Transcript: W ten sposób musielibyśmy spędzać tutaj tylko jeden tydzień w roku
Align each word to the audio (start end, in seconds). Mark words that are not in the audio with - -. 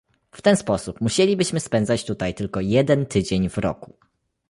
W 0.31 0.41
ten 0.41 0.55
sposób 0.57 1.01
musielibyśmy 1.01 1.59
spędzać 1.59 2.05
tutaj 2.05 2.33
tylko 2.35 2.61
jeden 2.61 3.05
tydzień 3.05 3.49
w 3.49 3.57
roku 3.57 3.97